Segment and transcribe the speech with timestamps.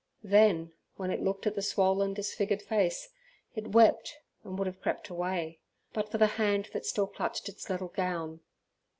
[0.23, 3.09] Then, when it looked at the swollen disfigured face,
[3.53, 5.59] it wept and would have crept away,
[5.93, 8.39] but for the hand that still clutched its little gown.